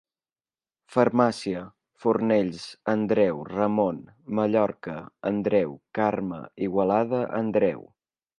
[0.93, 1.59] Farmàcia:
[2.05, 2.63] Fornells,
[2.93, 4.01] Andreu, Ramon,
[4.41, 4.97] Mallorca,
[5.33, 7.87] Andreu, Carme, Igualada, Andreu.